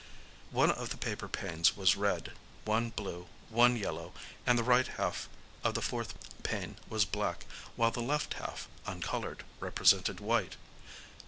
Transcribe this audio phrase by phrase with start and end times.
[0.49, 2.31] One of the paper panes was red,
[2.65, 4.13] one blue, one yellow;
[4.47, 5.29] and the right half
[5.63, 10.55] of the fourth pane was black, while the left half, uncolored, represented white.